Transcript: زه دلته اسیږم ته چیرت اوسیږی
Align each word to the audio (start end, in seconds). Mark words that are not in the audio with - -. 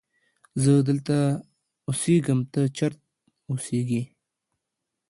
زه 0.63 0.71
دلته 0.87 1.15
اسیږم 1.89 2.39
ته 2.53 2.61
چیرت 2.77 2.99
اوسیږی 3.49 4.01